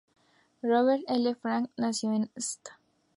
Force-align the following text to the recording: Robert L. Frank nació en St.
Robert 0.63 1.03
L. 1.07 1.35
Frank 1.35 1.69
nació 1.77 2.11
en 2.11 2.31
St. 2.35 2.71